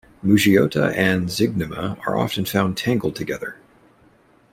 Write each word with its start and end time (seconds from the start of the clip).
"Mougeotia" 0.25 0.91
and 0.97 1.27
"Zygnema" 1.29 1.95
are 2.07 2.17
often 2.17 2.43
found 2.43 2.75
tangled 2.75 3.15
together. 3.15 3.57